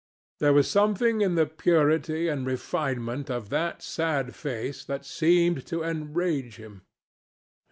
[0.39, 5.83] There was something in the purity and refinement of that sad face that seemed to
[5.83, 6.81] enrage him.